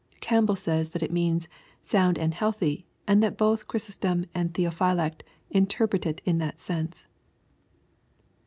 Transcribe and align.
Campbell 0.19 0.55
says 0.55 0.89
that 0.89 1.03
it 1.03 1.11
means" 1.11 1.47
sound 1.83 2.17
and 2.17 2.33
healthy," 2.33 2.87
and 3.07 3.21
that 3.21 3.37
both 3.37 3.67
Chrysostom 3.67 4.25
and 4.33 4.51
Theophylact 4.51 5.21
interpret 5.51 6.07
it 6.07 6.21
in 6.25 6.39
that 6.39 6.59
sense. 6.59 7.05